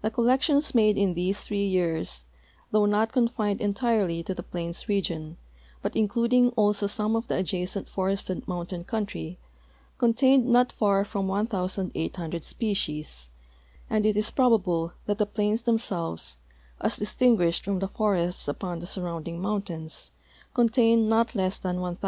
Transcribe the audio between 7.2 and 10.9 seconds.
the adjacent forested mountain country, contained not